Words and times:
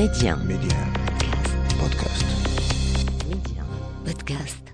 Média. 0.00 0.34
Média. 0.34 0.78
Podcast. 1.78 2.24
Média. 3.28 3.62
Podcast. 4.02 4.70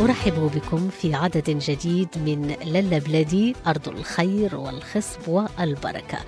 أرحب 0.00 0.50
بكم 0.54 0.88
في 0.88 1.14
عدد 1.14 1.50
جديد 1.50 2.08
من 2.16 2.56
للا 2.64 2.98
بلادي 2.98 3.56
أرض 3.66 3.88
الخير 3.88 4.56
والخصب 4.56 5.28
والبركة 5.28 6.18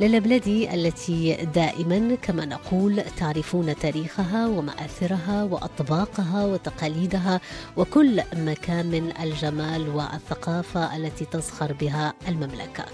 للا 0.00 0.18
بلادي 0.18 0.74
التي 0.74 1.36
دائما 1.54 2.14
كما 2.22 2.44
نقول 2.44 3.02
تعرفون 3.16 3.76
تاريخها 3.76 4.46
ومآثرها 4.46 5.44
وأطباقها 5.44 6.44
وتقاليدها 6.44 7.40
وكل 7.76 8.22
مكان 8.36 8.86
من 8.86 9.12
الجمال 9.22 9.88
والثقافة 9.88 10.96
التي 10.96 11.24
تزخر 11.24 11.72
بها 11.72 12.14
المملكة. 12.28 12.84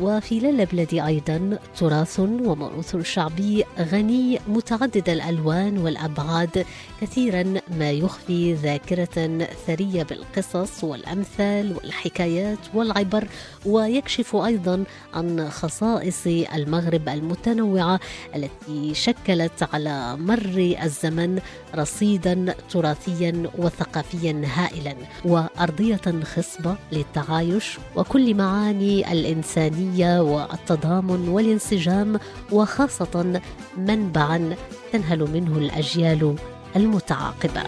وفي 0.00 0.40
للا 0.40 0.64
بلادي 0.64 1.06
أيضا 1.06 1.58
تراث 1.76 2.20
وموروث 2.20 2.96
شعبي 2.96 3.64
غني 3.78 4.38
متعدد 4.48 5.08
الألوان 5.08 5.78
والأبعاد 5.78 6.66
كثيرا 7.00 7.54
ما 7.70 7.90
يخفي 7.90 8.54
ذاكرة 8.54 9.46
ثرية 9.66 10.02
بالقصص 10.02 10.84
والأمثال 10.84 11.76
والحكايات 11.76 12.58
والعبر 12.74 13.28
ويكشف 13.66 14.36
أيضا 14.36 14.84
عن 15.14 15.50
خصائص 15.50 16.26
المغرب 16.54 17.08
المتنوعة 17.08 18.00
التي 18.36 18.94
شكلت 18.94 19.68
على 19.72 20.16
مر 20.16 20.76
الزمن 20.82 21.40
رصيدا 21.74 22.54
تراثيا 22.70 23.50
وثقافيا 23.58 24.42
هائلا 24.54 24.94
وأرضية 25.24 26.00
خصبة 26.24 26.76
للتعايش 26.92 27.78
وكل 27.96 28.34
معاني 28.34 29.12
الإنسانية 29.12 30.22
والتضامن 30.22 31.28
والانسجام 31.28 32.18
وخاصة 32.52 33.40
منبعا 33.76 34.56
تنهل 34.92 35.18
منه 35.18 35.58
الأجيال 35.58 36.36
المتعاقبة. 36.76 37.62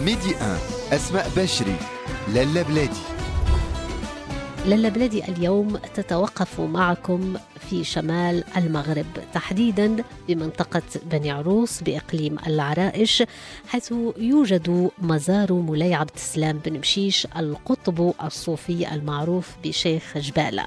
ميدي 0.00 0.34
1 0.34 0.58
أسماء 0.92 1.30
بشري 1.36 1.76
لالا 2.34 2.62
بلادي. 2.62 3.13
للا 4.66 4.88
بلادي 4.88 5.24
اليوم 5.24 5.76
تتوقف 5.76 6.60
معكم 6.60 7.34
في 7.70 7.84
شمال 7.84 8.44
المغرب 8.56 9.06
تحديدا 9.34 9.96
بمنطقة 10.28 10.82
بني 11.04 11.30
عروس 11.30 11.82
بإقليم 11.82 12.36
العرائش 12.46 13.22
حيث 13.68 13.92
يوجد 14.16 14.90
مزار 14.98 15.52
مولاي 15.52 15.94
عبد 15.94 16.10
السلام 16.14 16.60
بن 16.66 16.78
مشيش 16.78 17.26
القطب 17.36 18.12
الصوفي 18.24 18.94
المعروف 18.94 19.50
بشيخ 19.64 20.18
جبالة 20.18 20.64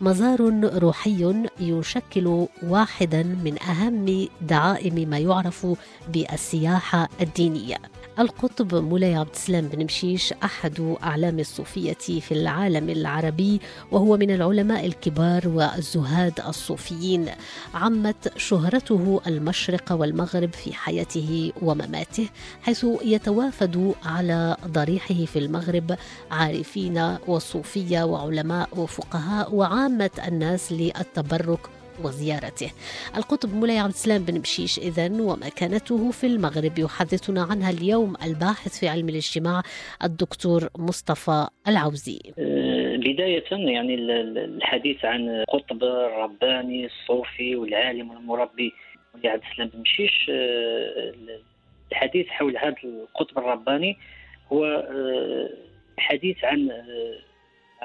مزار 0.00 0.40
روحي 0.74 1.44
يشكل 1.60 2.46
واحدا 2.62 3.22
من 3.22 3.62
أهم 3.62 4.28
دعائم 4.40 5.08
ما 5.10 5.18
يعرف 5.18 5.66
بالسياحة 6.08 7.08
الدينية. 7.20 7.76
القطب 8.20 8.74
مولاي 8.74 9.14
عبد 9.14 9.30
السلام 9.34 9.68
بن 9.68 9.84
مشيش 9.84 10.32
أحد 10.32 10.96
أعلام 11.02 11.38
الصوفية 11.38 11.92
في 12.20 12.32
العالم 12.32 12.88
العربي 12.90 13.60
وهو 13.92 14.16
من 14.16 14.30
العلماء 14.30 14.86
الكبار 14.86 15.48
والزهاد 15.48 16.40
الصوفيين. 16.48 17.26
عمت 17.74 18.38
شهرته 18.38 19.20
المشرق 19.26 19.92
والمغرب 19.92 20.52
في 20.52 20.74
حياته 20.74 21.52
ومماته 21.62 22.28
حيث 22.62 22.86
يتوافد 23.04 23.94
على 24.04 24.56
ضريحه 24.66 25.24
في 25.24 25.38
المغرب 25.38 25.96
عارفين 26.30 27.16
وصوفية 27.26 28.02
وعلماء 28.02 28.68
وفقهاء 28.76 29.54
وعامة 29.54 30.10
الناس 30.28 30.72
للتبرك 30.72 31.79
وزيارته. 32.04 32.70
القطب 33.16 33.54
مولاي 33.54 33.78
عبد 33.78 33.88
السلام 33.88 34.24
بن 34.24 34.40
بشيش 34.40 34.78
إذن 34.78 35.20
ومكانته 35.20 36.10
في 36.10 36.26
المغرب. 36.26 36.78
يحدثنا 36.78 37.42
عنها 37.42 37.70
اليوم 37.70 38.16
الباحث 38.24 38.80
في 38.80 38.88
علم 38.88 39.08
الاجتماع 39.08 39.62
الدكتور 40.04 40.68
مصطفى 40.78 41.46
العوزي. 41.68 42.20
بداية 43.06 43.44
يعني 43.50 43.94
الحديث 43.94 45.04
عن 45.04 45.44
قطب 45.48 45.84
الرباني 45.84 46.86
الصوفي 46.86 47.56
والعالم 47.56 48.10
والمربي 48.10 48.72
مولاي 49.14 49.30
عبد 49.30 49.42
السلام 49.50 49.68
بن 49.68 49.82
بشيش 49.82 50.30
الحديث 51.92 52.26
حول 52.26 52.56
هذا 52.56 52.76
القطب 52.84 53.38
الرباني 53.38 53.96
هو 54.52 54.88
حديث 55.98 56.44
عن 56.44 56.70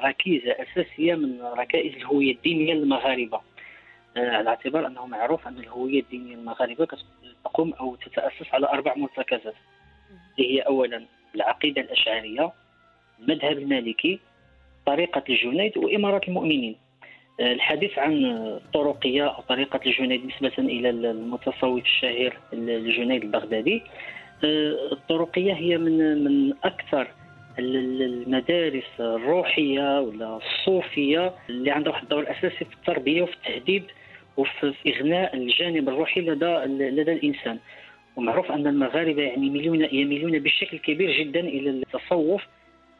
ركيزة 0.04 0.52
أساسية 0.52 1.14
من 1.14 1.42
ركائز 1.42 1.94
الهوية 1.94 2.32
الدينية 2.32 2.74
للمغاربة 2.74 3.40
على 4.16 4.48
اعتبار 4.50 4.86
أنه 4.86 5.06
معروف 5.06 5.48
أن 5.48 5.58
الهوية 5.58 6.00
الدينيه 6.00 6.34
المغاربه 6.34 6.88
تقوم 7.44 7.72
أو 7.72 7.94
تتأسس 7.96 8.54
على 8.54 8.66
أربع 8.68 8.94
مرتكزات. 8.96 9.54
اللي 10.38 10.54
هي 10.54 10.60
اولا 10.60 11.04
العقيدة 11.34 11.80
الأشعرية 11.82 12.52
المذهب 13.18 13.58
المالكي 13.58 14.20
طريقة 14.86 15.22
الجنيد 15.28 15.78
وإمارة 15.78 16.20
المؤمنين. 16.28 16.76
الحديث 17.40 17.98
عن 17.98 18.24
الطرقيه 18.24 19.26
أو 19.28 19.42
طريقة 19.42 19.80
الجنيد 19.86 20.26
نسبه 20.26 20.52
إلى 20.58 20.90
المتصوف 20.90 21.82
الشهير 21.82 22.38
الجنيد 22.52 23.22
البغدادي 23.24 23.82
الطرقية 24.92 25.52
هي 25.52 25.78
من 25.78 26.24
من 26.24 26.54
أكثر 26.64 27.08
المدارس 27.58 29.00
الروحية 29.00 30.00
ولا 30.00 30.36
الصوفية 30.36 31.32
اللي 31.48 31.70
عندها 31.70 31.92
واحد 31.92 32.02
الدور 32.02 32.30
اساسي 32.30 32.64
في 32.64 32.74
التربية 32.74 33.22
وفي 33.22 33.34
التهذيب 33.34 33.84
وفي 34.36 34.74
إغناء 34.86 35.36
الجانب 35.36 35.88
الروحي 35.88 36.20
لدى 36.20 36.54
لدى 36.90 37.12
الإنسان. 37.12 37.58
ومعروف 38.16 38.52
أن 38.52 38.66
المغاربة 38.66 39.22
يعني 39.22 39.46
يميلون 39.46 39.88
يميلون 39.92 40.38
بشكل 40.38 40.78
كبير 40.78 41.10
جدا 41.20 41.40
إلى 41.40 41.70
التصوف 41.70 42.42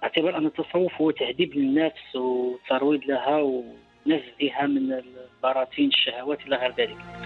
اعتبار 0.03 0.37
أن 0.37 0.47
التصوف 0.47 1.01
هو 1.01 1.11
تهذيب 1.11 1.55
للنفس 1.55 2.17
وترويض 2.17 3.05
لها 3.05 3.37
ونزعها 3.41 4.67
من 4.67 4.93
البراثين 4.93 5.89
الشهوات 5.89 6.47
إلى 6.47 6.57
غير 6.57 6.75
ذلك. 6.79 7.26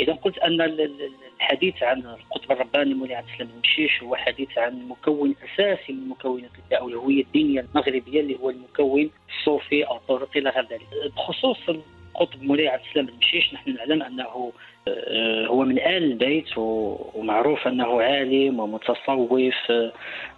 إذا 0.00 0.12
قلت 0.12 0.38
أن 0.38 0.60
الحديث 1.40 1.82
عن 1.82 1.98
القطب 1.98 2.52
الرباني 2.52 2.94
مولاي 2.94 3.14
عبد 3.16 3.28
السلام 3.28 3.50
المشيش 3.54 4.02
هو 4.02 4.16
حديث 4.16 4.58
عن 4.58 4.88
مكون 4.88 5.34
أساسي 5.44 5.92
من 5.92 6.08
مكونات 6.08 6.50
أو 6.72 6.88
الهويه 6.88 7.22
الدينية 7.22 7.60
المغربية 7.60 8.20
اللي 8.20 8.38
هو 8.38 8.50
المكون 8.50 9.10
الصوفي 9.28 9.82
أو 9.84 9.96
الطرقي 9.96 10.40
إلى 10.40 10.50
غير 10.50 10.66
ذلك. 10.70 10.86
بخصوص 11.16 11.58
القطب 11.68 12.42
مولاي 12.42 12.68
عبد 12.68 12.82
السلام 12.88 13.08
المشيش 13.08 13.54
نحن 13.54 13.74
نعلم 13.74 14.02
أنه 14.02 14.52
هو 15.46 15.64
من 15.64 15.78
آل 15.78 16.04
البيت 16.04 16.58
ومعروف 16.58 17.68
أنه 17.68 18.02
عالم 18.02 18.60
ومتصوف. 18.60 19.72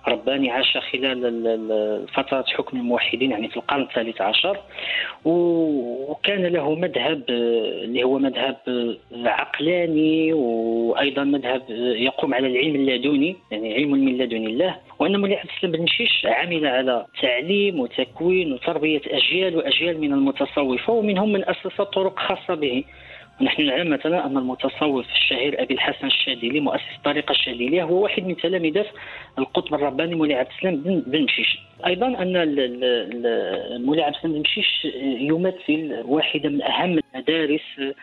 رباني 0.08 0.50
عاش 0.50 0.78
خلال 0.92 2.08
فترة 2.14 2.44
حكم 2.48 2.76
الموحدين 2.76 3.30
يعني 3.30 3.48
في 3.48 3.56
القرن 3.56 3.82
الثالث 3.82 4.20
عشر. 4.20 4.58
وكان 5.24 6.46
له 6.46 6.74
مذهب 6.74 7.22
اللي 7.28 8.04
هو 8.04 8.18
مذهب 8.18 8.56
عقلاني 9.12 10.32
وأيضا 10.32 11.24
مذهب 11.24 11.62
يقوم 11.96 12.34
على 12.34 12.46
العلم 12.46 12.74
اللدني 12.74 13.36
يعني 13.50 13.74
علم 13.74 13.90
من 13.90 14.18
لدن 14.18 14.46
الله. 14.46 14.76
وأن 14.98 15.20
مولاي 15.20 15.36
عبد 15.36 15.50
السلام 15.56 15.72
بن 15.72 15.82
مشيش 15.82 16.26
عمل 16.26 16.66
على 16.66 17.06
تعليم 17.22 17.80
وتكوين 17.80 18.52
وتربية 18.52 19.02
أجيال 19.06 19.56
وأجيال 19.56 20.00
من 20.00 20.12
المتصوفة 20.12 20.92
ومنهم 20.92 21.32
من 21.32 21.48
أسس 21.48 21.80
طرق 21.80 22.18
خاصة 22.18 22.54
به. 22.54 22.84
ونحن 23.40 23.66
نعلم 23.66 23.90
مثلا 23.90 24.26
أن 24.26 24.36
المتصوف 24.36 25.06
الشهير 25.12 25.62
أبي 25.62 25.74
الحسن 25.74 26.06
الشاذلي 26.06 26.60
مؤسس 26.60 26.96
الطريقة 26.96 27.32
الشاذلية 27.32 27.82
هو 27.82 28.02
واحد 28.02 28.26
من 28.26 28.36
تلامذه 28.36 28.86
القطب 29.38 29.74
الرباني 29.74 30.14
مولاي 30.14 30.38
عبد 30.38 30.48
السلام 30.56 30.76
بن 31.06 31.22
مشيش. 31.22 31.58
أيضا 31.86 32.06
أن 32.06 32.32
مولاي 33.84 34.04
عبد 34.04 34.14
السلام 34.14 34.34
بن 34.34 34.40
مشيش 34.40 34.84
يمثل 35.04 36.02
واحدة 36.04 36.48
من 36.48 36.62
أهم 36.62 37.00
المدارس 37.14 37.94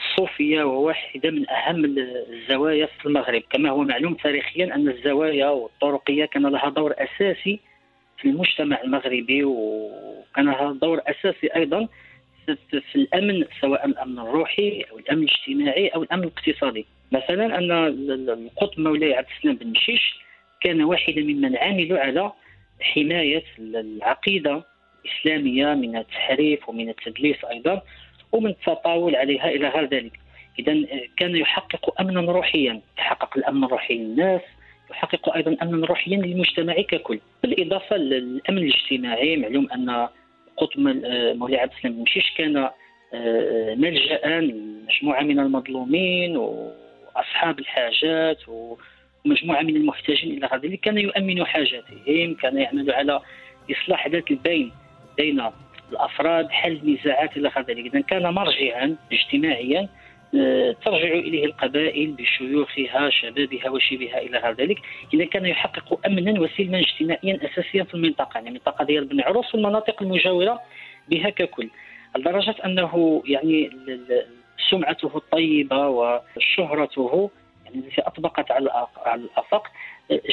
الصوفية 0.00 0.62
وواحدة 0.62 1.30
من 1.30 1.50
أهم 1.50 1.84
الزوايا 2.28 2.86
في 2.86 3.06
المغرب. 3.06 3.42
كما 3.50 3.70
هو 3.70 3.82
معلوم 3.82 4.14
تاريخيا 4.14 4.74
أن 4.74 4.88
الزوايا 4.88 5.48
والطرقية 5.48 6.24
كان 6.24 6.46
لها 6.46 6.68
دور 6.68 6.94
أساسي 6.98 7.60
في 8.18 8.28
المجتمع 8.28 8.82
المغربي 8.84 9.44
وكان 9.44 10.44
لها 10.44 10.72
دور 10.72 11.00
أساسي 11.06 11.46
أيضا 11.56 11.88
في 12.70 12.96
الأمن 12.96 13.44
سواء 13.60 13.86
الأمن 13.86 14.18
الروحي 14.18 14.84
أو 14.90 14.98
الأمن 14.98 15.22
الاجتماعي 15.22 15.88
أو 15.88 16.02
الأمن 16.02 16.24
الاقتصادي. 16.24 16.86
مثلا 17.12 17.58
أن 17.58 17.70
القطب 18.28 18.80
مولاي 18.80 19.14
عبد 19.14 19.26
السلام 19.36 19.56
بن 19.56 19.66
مشيش 19.66 20.14
كان 20.60 20.82
واحدا 20.82 21.20
ممن 21.20 21.56
عملوا 21.56 21.98
على 21.98 22.32
حماية 22.80 23.44
العقيدة 23.58 24.64
الإسلامية 25.04 25.74
من 25.74 25.96
التحريف 25.96 26.68
ومن 26.68 26.88
التدليس 26.88 27.44
أيضا 27.44 27.82
ومن 28.32 28.50
التطاول 28.50 29.16
عليها 29.16 29.48
إلى 29.48 29.68
غير 29.68 29.84
ذلك. 29.88 30.20
اذا 30.58 30.74
كان 31.16 31.36
يحقق 31.36 32.00
امنا 32.00 32.20
روحيا. 32.20 32.80
يحقق 32.98 33.36
الأمن 33.36 33.64
الروحي 33.64 33.94
للناس 33.94 34.40
يحقق 34.90 35.34
أيضا 35.34 35.56
امنا 35.62 35.86
روحيا 35.86 36.16
للمجتمع 36.16 36.74
ككل. 36.74 37.20
بالإضافة 37.42 37.96
للأمن 37.96 38.58
الاجتماعي 38.58 39.36
معلوم 39.36 39.68
أن 39.72 40.08
قطب 40.56 40.80
مولاي 41.36 41.60
عبد 41.60 41.72
السلام 41.72 42.02
مشيش 42.02 42.34
كان 42.38 42.70
آه، 43.14 43.74
ملجأ 43.74 44.40
لمجموعة 44.40 45.22
من 45.22 45.40
المظلومين 45.40 46.36
وأصحاب 46.36 47.58
الحاجات 47.58 48.38
ومجموعة 48.48 49.62
من 49.62 49.76
المحتاجين 49.76 50.36
إلى 50.36 50.46
غير 50.46 50.60
ذلك 50.60 50.80
كان 50.80 50.98
يؤمن 50.98 51.44
حاجاتهم 51.44 52.34
كان 52.34 52.58
يعمل 52.58 52.90
على 52.90 53.20
إصلاح 53.70 54.08
ذات 54.08 54.30
البين 54.30 54.72
بين 55.16 55.42
الأفراد 55.92 56.50
حل 56.50 56.72
النزاعات 56.72 57.36
إلى 57.36 57.48
غير 57.48 57.64
ذلك 57.66 57.94
اذا 57.94 58.00
كان 58.00 58.22
مرجعا 58.34 58.96
اجتماعيا 59.12 59.80
آه، 59.80 60.01
ترجع 60.84 61.12
إليه 61.12 61.44
القبائل 61.44 62.12
بشيوخها 62.12 63.10
شبابها 63.10 63.70
وشبهها 63.70 64.18
إلى 64.18 64.38
غير 64.38 64.52
ذلك. 64.52 64.78
إذا 65.14 65.24
كان 65.24 65.46
يحقق 65.46 66.06
امنا 66.06 66.40
وسلما 66.40 66.78
اجتماعيا 66.78 67.38
اساسيا 67.44 67.84
في 67.84 67.94
المنطقة 67.94 68.34
يعني 68.34 68.48
المنطقة 68.48 68.84
ديال 68.84 69.04
بن 69.04 69.20
عروس 69.20 69.54
والمناطق 69.54 70.02
المجاورة 70.02 70.60
بها 71.08 71.30
ككل. 71.30 71.70
لدرجة 72.16 72.54
أنه 72.64 73.22
يعني 73.26 73.70
سمعته 74.70 75.16
الطيبة 75.16 75.88
وشهرته 75.88 77.30
يعني 77.64 77.76
التي 77.76 78.00
أطبقت 78.00 78.50
على 78.50 78.88
الأفاق 79.14 79.66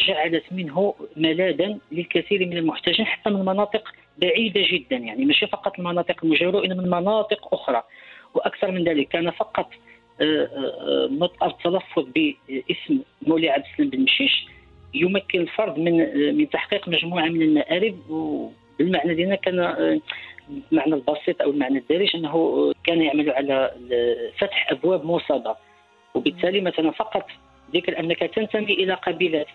جعلت 0.07 0.43
منه 0.51 0.95
ملاذا 1.15 1.77
للكثير 1.91 2.45
من 2.45 2.57
المحتاجين 2.57 3.05
حتى 3.05 3.29
من 3.29 3.45
مناطق 3.45 3.93
بعيدة 4.17 4.61
جدا. 4.71 4.95
يعني 4.95 5.25
مش 5.25 5.45
فقط 5.51 5.79
المناطق 5.79 6.15
المجاورة 6.23 6.57
وإنما 6.57 6.83
من 6.83 6.89
مناطق 6.89 7.53
أخرى. 7.53 7.83
وأكثر 8.33 8.71
من 8.71 8.83
ذلك. 8.83 9.07
كان 9.07 9.31
فقط 9.31 9.69
التلفظ 11.43 12.07
باسم 12.15 13.01
مولي 13.27 13.49
عبد 13.49 13.65
السلام 13.71 13.89
بن 13.89 14.01
مشيش 14.01 14.45
يمكن 14.93 15.41
الفرد 15.41 15.79
من 15.79 15.97
من 16.37 16.49
تحقيق 16.49 16.87
مجموعة 16.87 17.25
من 17.25 17.41
المآرب 17.41 18.09
وبالمعنى 18.09 19.13
ديالنا 19.13 19.35
كان 19.35 19.59
المعنى 20.71 20.95
البسيط 20.95 21.41
أو 21.41 21.49
المعنى 21.49 21.77
الدارج 21.77 22.15
أنه 22.15 22.73
كان 22.83 23.01
يعمل 23.01 23.29
على 23.29 23.71
فتح 24.37 24.71
أبواب 24.71 25.05
موصده 25.05 25.55
وبالتالي 26.13 26.61
مثلا 26.61 26.91
فقط 26.91 27.25
ذكر 27.73 27.99
أنك 27.99 28.19
تنتمي 28.19 28.73
إلى 28.73 28.93
قبيلة 28.93 29.45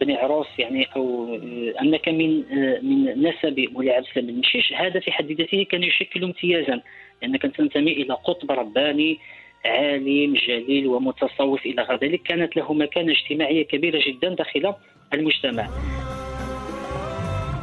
بني 0.00 0.16
عروس 0.16 0.46
يعني 0.58 0.88
أو 0.96 1.34
أنك 1.80 2.08
من 2.08 2.44
من 2.82 3.28
نسب 3.28 3.66
مولاي 3.72 3.94
عبد 3.94 4.06
السلام 4.06 4.26
بن 4.26 4.38
مشيش. 4.38 4.72
هذا 4.72 5.00
في 5.00 5.12
حد 5.12 5.32
ذاته 5.32 5.64
كان 5.70 5.82
يشكل 5.82 6.24
امتيازا. 6.24 6.80
لانك 7.22 7.42
تنتمي 7.42 7.92
إلى 7.92 8.14
قطب 8.14 8.52
رباني 8.52 9.18
عالم 9.64 10.34
جليل 10.34 10.86
ومتصوف 10.86 11.66
إلى 11.66 11.82
غير 11.82 11.98
ذلك 11.98 12.22
كانت 12.22 12.56
له 12.56 12.72
مكانة 12.72 13.12
اجتماعية 13.12 13.66
كبيرة 13.66 14.00
جدا 14.06 14.34
داخل 14.34 14.74
المجتمع. 15.14 15.68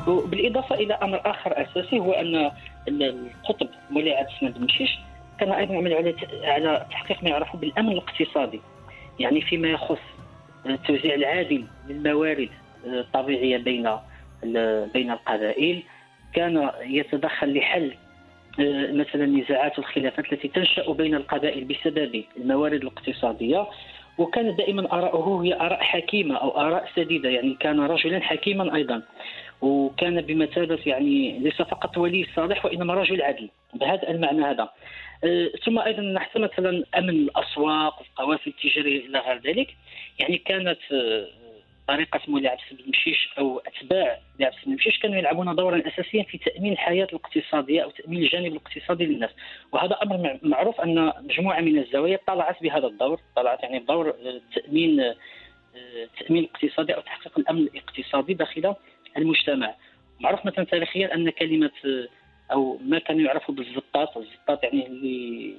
بالاضافه 0.08 0.76
إلى 0.76 0.94
أمر 0.94 1.22
آخر 1.26 1.62
أساسي 1.62 2.00
هو 2.00 2.12
أن 2.12 2.52
القطب 2.88 3.68
مولاي 3.90 4.14
عبد 4.14 4.30
السلام 4.30 4.52
بن 4.52 4.68
كان 5.40 5.52
أيضا 5.52 5.74
يعمل 5.74 5.94
على 5.94 6.16
على 6.44 6.86
تحقيق 6.92 7.24
ما 7.24 7.30
يعرف 7.30 7.56
بالأمن 7.56 7.92
الاقتصادي 7.92 8.60
يعني 9.20 9.42
فيما 9.42 9.68
يخص 9.68 10.00
التوزيع 10.66 11.16
العادل 11.16 11.66
للموارد 11.90 12.50
الطبيعية 12.86 13.58
بين 13.58 13.90
بين 14.94 15.12
القبائل 15.12 15.84
كان 16.36 16.72
يتدخل 16.82 17.58
لحل 17.58 17.94
مثلا 18.60 19.24
النزاعات 19.24 19.80
والخلافات 19.80 20.34
التي 20.34 20.48
تنشأ 20.48 20.92
بين 20.92 21.16
القبائل 21.16 21.64
بسبب 21.64 22.24
الموارد 22.38 22.82
الاقتصادية. 22.82 23.68
وكانت 24.18 24.58
دائما 24.58 24.94
اراءه 24.94 25.44
هي 25.44 25.54
آراء 25.54 25.84
حكيمة 25.84 26.36
أو 26.38 26.50
آراء 26.60 26.90
سديدة 26.96 27.30
يعني 27.30 27.58
كان 27.60 27.80
رجلا 27.80 28.20
حكيما 28.20 28.76
أيضا. 28.76 29.02
وكان 29.62 30.22
بمثابة 30.22 30.80
يعني 30.86 31.40
ليس 31.40 31.62
فقط 31.62 31.98
ولي 31.98 32.28
صالح 32.36 32.66
وإنما 32.66 32.94
رجل 32.94 33.22
عدل. 33.22 33.50
بهذا 33.74 34.10
المعنى 34.10 34.44
هذا. 34.46 34.70
آه، 35.24 35.50
ثم 35.66 35.80
أيضا 35.80 36.02
نحن 36.02 36.42
مثلا 36.42 36.84
أمن 36.98 37.10
الأسواق 37.10 38.02
القوافل 38.02 38.50
التجارية 38.50 39.06
إلى 39.06 39.20
غير 39.20 39.42
ذلك. 39.46 39.76
يعني 40.20 40.38
كانت 40.38 40.80
آه، 40.92 41.43
طريقة 41.88 42.20
مولاي 42.28 42.48
عبد 42.48 42.60
السلام 42.62 42.84
المشيش 42.84 43.30
أو 43.38 43.60
أتباع 43.60 44.20
عبد 44.42 44.54
السلام 44.54 44.72
المشيش 44.74 45.00
كانوا 45.00 45.18
يلعبون 45.18 45.56
دورا 45.56 45.84
أساسيا 45.88 46.24
في 46.24 46.38
تأمين 46.38 46.74
الحياة 46.74 47.08
الاقتصادية 47.14 47.84
أو 47.84 47.90
تأمين 47.90 48.24
الجانب 48.24 48.52
الاقتصادي 48.52 49.06
للناس. 49.06 49.30
وهذا 49.72 49.94
أمر 50.04 50.40
معروف 50.44 50.82
أن 50.82 51.14
مجموعة 51.22 51.62
من 51.62 51.80
الزوايا 51.80 52.20
طلعت 52.28 52.64
بهذا 52.64 52.88
الدور 52.88 53.20
طلعت 53.36 53.64
يعني 53.64 53.80
دور 53.80 54.10
آه، 54.10 54.42
تأمين 54.56 55.14
التامين 55.76 56.44
الاقتصادي 56.44 56.96
أو 56.96 57.02
تحقيق 57.02 57.40
الأمن 57.40 57.62
الاقتصادي 57.62 58.34
داخل 58.34 58.76
المجتمع. 59.18 59.76
معروف 60.20 60.46
مثلا 60.46 60.66
تاريخيا 60.66 61.16
أن 61.16 61.30
كلمة 61.30 61.72
أو 62.52 62.78
ما 62.86 63.00
كان 63.00 63.20
يعرف 63.20 63.52
بالزطاط 63.52 64.18
الزطاط 64.18 64.64
يعني 64.64 64.88
اللي 64.88 65.54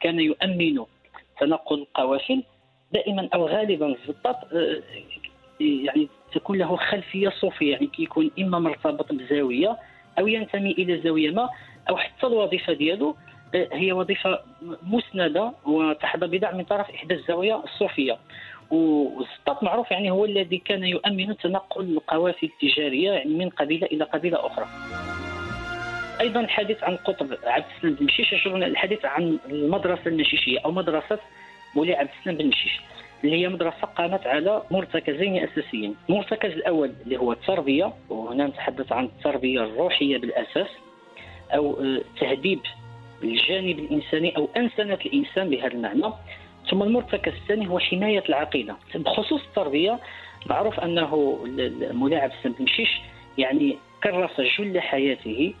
كان 0.00 0.20
يؤمن 0.20 0.84
تنقل 1.40 1.78
القوافل 1.78 2.42
دائما 2.92 3.28
أو 3.34 3.46
غالبا 3.46 3.86
الزطاط 3.86 4.36
آه، 4.52 4.82
يعني 5.60 6.08
تكون 6.32 6.58
له 6.58 6.76
خلفية 6.76 7.28
صوفية 7.28 7.72
يعني 7.72 7.86
كيكون 7.86 8.30
إما 8.38 8.58
مرتبط 8.58 9.12
بزاوية 9.12 9.76
أو 10.18 10.26
ينتمي 10.26 10.72
إلى 10.72 11.00
زاوية 11.00 11.30
ما 11.30 11.48
أو 11.90 11.96
حتى 11.96 12.26
الوظيفة 12.26 12.72
ديالو 12.72 13.16
آه، 13.54 13.68
هي 13.72 13.92
وظيفة 13.92 14.40
مسندة 14.82 15.52
وتحظى 15.64 16.26
بدعم 16.26 16.56
من 16.56 16.64
طرف 16.64 16.90
إحدى 16.90 17.14
الزوايا 17.14 17.64
الصوفية 17.64 18.18
والزطاط 18.70 19.62
معروف 19.62 19.90
يعني 19.90 20.10
هو 20.10 20.24
الذي 20.24 20.58
كان 20.58 20.84
يؤمن 20.84 21.36
تنقل 21.36 21.84
القوافل 21.84 22.46
التجارية 22.62 23.10
يعني 23.10 23.34
من 23.34 23.48
قبيلة 23.48 23.86
إلى 23.86 24.04
قبيلة 24.04 24.46
أخرى. 24.46 24.66
أيضا 26.20 26.40
الحديث 26.40 26.84
عن 26.84 26.96
قطب 26.96 27.36
عبد 27.44 27.64
السلام 27.76 27.94
بن 27.94 28.04
مشيش 28.04 28.46
الحديث 28.46 29.04
عن 29.04 29.38
المدرسة 29.50 30.06
المشيشية 30.06 30.58
أو 30.64 30.70
مدرسة 30.70 31.18
مولاي 31.74 31.96
عبد 31.96 32.10
السلام 32.18 32.36
بن 32.36 32.46
مشيش 32.46 32.80
اللي 33.24 33.36
هي 33.36 33.48
مدرسة 33.48 33.86
قامت 33.96 34.26
على 34.26 34.62
مرتكزين 34.70 35.44
أساسيين، 35.44 35.96
المرتكز 36.10 36.50
الأول 36.50 36.92
اللي 37.04 37.16
هو 37.16 37.32
التربية 37.32 37.92
وهنا 38.08 38.46
نتحدث 38.46 38.92
عن 38.92 39.04
التربية 39.04 39.64
الروحية 39.64 40.18
بالأساس 40.18 40.68
أو 41.54 41.80
آه، 41.80 42.00
تهذيب 42.20 42.60
الجانب 43.22 43.78
الإنساني 43.78 44.36
أو 44.36 44.48
أنسنة 44.56 44.98
الإنسان 45.06 45.50
بهذا 45.50 45.74
المعنى. 45.74 46.12
ثم 46.70 46.82
المرتكز 46.82 47.32
الثاني 47.32 47.68
هو 47.68 47.78
حماية 47.78 48.24
العقيدة. 48.28 48.76
بخصوص 48.94 49.42
التربية 49.42 49.98
معروف 50.46 50.80
أنه 50.80 51.38
مولاي 51.92 52.20
عبد 52.20 52.32
السلام 52.32 52.54
بن 52.58 52.64
مشيش 52.64 53.00
يعني 53.38 53.78
كرس 54.04 54.40
جل 54.40 54.80
حياته 54.80 55.54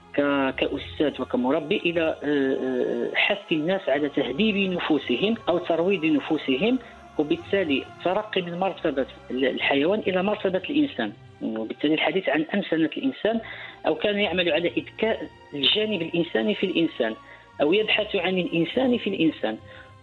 كأستاذ 0.56 1.22
وكمربي 1.22 1.76
إلى 1.76 2.00
آه، 2.00 2.16
آه، 2.24 3.14
حث 3.14 3.52
الناس 3.52 3.88
على 3.88 4.08
تهذيب 4.08 4.56
نفوسهم 4.56 5.34
أو 5.48 5.58
ترويض 5.58 6.04
نفوسهم 6.04 6.78
وبالتالي 7.18 7.84
ترقي 8.04 8.42
من 8.42 8.58
مرتبة 8.58 9.06
الحيوان 9.30 10.00
إلى 10.00 10.22
مرتبة 10.22 10.62
الإنسان. 10.70 11.12
وبالتالي 11.42 11.94
الحديث 11.94 12.28
عن 12.28 12.44
أنسنة 12.54 12.90
الإنسان 12.96 13.40
أو 13.86 13.94
كان 13.94 14.18
يعمل 14.18 14.52
على 14.52 14.68
إذكاء 14.68 15.28
الجانب 15.54 16.02
الإنساني 16.02 16.54
في 16.54 16.66
الإنسان 16.66 17.14
أو 17.62 17.72
يبحث 17.72 18.16
عن 18.16 18.38
الإنسان 18.38 18.98
في 18.98 19.10
الإنسان. 19.10 19.58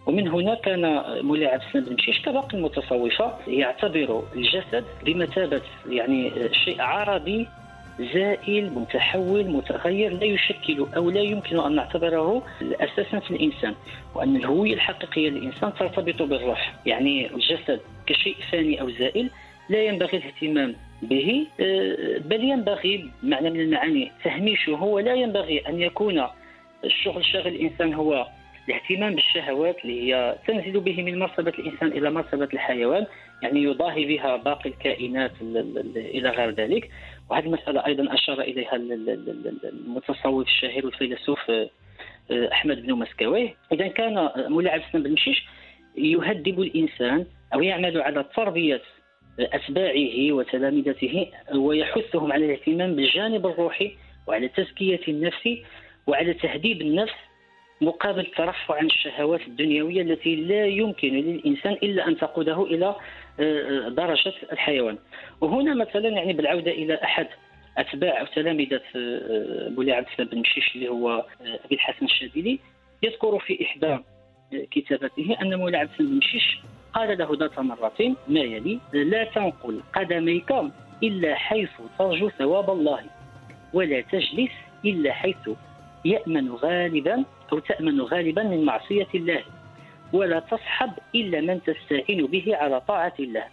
ومن 0.06 0.28
هنا 0.28 0.54
كان 0.54 1.02
مولاي 1.24 1.46
عبد 1.46 1.62
السلام 1.62 1.84
بن 1.84 1.94
مشيش 1.94 2.22
كباقي 2.22 2.58
المتصوفه 2.58 3.32
يعتبر 3.48 4.22
الجسد 4.36 4.84
بمثابة 5.04 5.62
يعني 5.88 6.32
شيء 6.64 6.82
عرضي 6.82 7.48
زائل 8.00 8.70
متحول 8.70 9.50
متغير 9.50 10.12
لا 10.12 10.24
يشكل 10.24 10.86
أو 10.96 11.10
لا 11.10 11.20
يمكن 11.20 11.60
أن 11.60 11.74
نعتبره 11.74 12.42
أساسا 12.62 13.18
في 13.18 13.30
الإنسان 13.30 13.74
وأن 14.14 14.36
الهوية 14.36 14.74
الحقيقية 14.74 15.30
للإنسان 15.30 15.72
ترتبط 15.74 16.22
بالروح. 16.22 16.74
يعني 16.86 17.34
الجسد 17.34 17.80
كشيء 18.06 18.36
فاني 18.52 18.80
أو 18.80 18.90
زائل 18.90 19.30
لا 19.68 19.82
ينبغي 19.82 20.18
الاهتمام 20.18 20.76
به 21.02 21.46
آه، 21.60 22.18
بل 22.18 22.44
ينبغي 22.44 23.10
معنى 23.22 23.50
من 23.50 23.60
المعاني 23.60 24.12
تهميشه 24.24 24.82
ولا 24.82 25.14
ينبغي 25.14 25.58
أن 25.68 25.80
يكون 25.80 26.26
الشغل 26.84 27.24
شاغل 27.24 27.46
الإنسان 27.46 27.94
هو 27.94 28.26
الاهتمام 28.68 29.14
بالشهوات 29.14 29.76
اللي 29.84 30.02
هي 30.02 30.36
تنزل 30.46 30.80
به 30.80 31.02
من 31.02 31.18
مرتبة 31.18 31.52
الإنسان 31.58 31.88
إلى 31.88 32.10
مرتبة 32.10 32.48
الحيوان 32.52 33.06
يعني 33.42 33.62
يضاهي 33.62 34.04
بها 34.04 34.36
باقي 34.36 34.70
الكائنات 34.70 35.32
إلى 35.96 36.30
غير 36.30 36.50
ذلك. 36.50 36.90
وهذه 37.30 37.44
المسألة 37.46 37.86
أيضا 37.86 38.14
أشار 38.14 38.40
إليها 38.40 38.76
المتصوف 39.64 40.46
الشهير 40.46 40.86
والفيلسوف 40.86 41.50
آه، 41.50 41.68
أحمد 42.52 42.82
بن 42.82 42.92
مسكويه 42.92 43.54
إذا 43.72 43.88
كان 43.88 44.30
مولاي 44.36 44.72
عبد 44.72 44.82
السلام 44.84 45.02
بن 45.02 45.12
مشيش 45.12 45.46
يهذب 45.96 46.60
الإنسان 46.60 47.26
أو 47.54 47.62
يعمل 47.62 48.00
على 48.00 48.24
تربية 48.36 48.82
أتباعه 49.40 50.32
وتلامذته 50.32 51.26
ويحثهم 51.54 52.32
على 52.32 52.44
الاهتمام 52.44 52.96
بالجانب 52.96 53.46
الروحي 53.46 53.96
وعلى 54.26 54.48
تزكية 54.48 55.00
النفس 55.08 55.48
وعلى 56.06 56.34
تهذيب 56.34 56.80
النفس 56.80 57.14
مقابل 57.80 58.20
الترفع 58.20 58.74
عن 58.74 58.86
الشهوات 58.86 59.40
الدنيوية 59.40 60.02
التي 60.02 60.36
لا 60.36 60.66
يمكن 60.66 61.08
للإنسان 61.08 61.72
إلا 61.72 62.08
أن 62.08 62.16
تقوده 62.16 62.62
إلى 62.64 62.96
آه، 63.40 63.88
درجة 63.88 64.32
الحيوان. 64.52 64.98
وهنا 65.40 65.74
مثلا 65.74 66.08
يعني 66.08 66.32
بالعودة 66.32 66.70
إلى 66.70 66.94
أحد 67.04 67.26
أتباع 67.78 68.20
أو 68.20 68.26
تلامذة 68.26 68.80
آه، 68.96 69.68
مولاي 69.68 69.92
عبد 69.92 70.06
السلام 70.12 70.28
بن 70.28 70.38
مشيش 70.38 70.74
اللي 70.76 70.88
هو 70.88 71.10
آه، 71.10 71.24
أبي 71.64 71.74
الحسن 71.74 72.04
الشاذلي 72.04 72.58
يذكر 73.02 73.38
في 73.38 73.64
إحدى 73.64 73.98
كتابته 74.70 75.36
أن 75.42 75.54
مولاي 75.54 75.80
عبد 75.80 75.90
السلام 75.90 76.10
بن 76.10 76.16
مشيش 76.16 76.58
قال 76.94 77.18
له 77.18 77.36
ذات 77.40 77.58
مرة 77.58 78.16
ما 78.28 78.40
يلي 78.40 78.78
لا 78.92 79.24
تنقل 79.24 79.80
قدميك 79.94 80.52
إلا 81.02 81.34
حيث 81.34 81.70
ترجو 81.98 82.28
ثواب 82.28 82.70
الله 82.70 83.00
ولا 83.72 84.00
تجلس 84.00 84.52
إلا 84.84 85.12
حيث 85.12 85.50
يأمن 86.04 86.50
غالبا 86.50 87.24
أو 87.52 87.58
تأمن 87.58 88.00
غالبا 88.00 88.42
من 88.42 88.64
معصية 88.64 89.06
الله. 89.14 89.42
ولا 90.12 90.40
تصحب 90.40 90.92
إلا 91.14 91.40
من 91.40 91.60
تستعين 91.62 92.26
به 92.26 92.56
على 92.56 92.80
طاعة 92.80 93.14
الله. 93.20 93.44